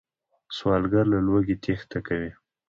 سوالګر 0.55 1.05
له 1.13 1.19
لوږې 1.27 1.55
تېښته 1.63 1.99
کوي 2.07 2.31